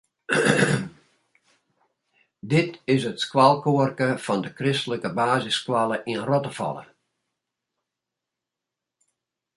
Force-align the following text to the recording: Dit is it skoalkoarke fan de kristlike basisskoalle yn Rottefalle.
Dit 2.39 2.81
is 2.93 3.01
it 3.11 3.17
skoalkoarke 3.25 4.09
fan 4.25 4.41
de 4.45 4.51
kristlike 4.59 5.09
basisskoalle 5.19 5.97
yn 6.11 6.21
Rottefalle. 6.29 6.83